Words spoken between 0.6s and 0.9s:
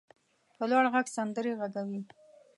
لوړ